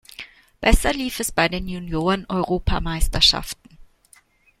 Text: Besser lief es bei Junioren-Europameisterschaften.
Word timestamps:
Besser 0.61 0.93
lief 0.93 1.19
es 1.19 1.31
bei 1.31 1.45
Junioren-Europameisterschaften. 1.47 3.77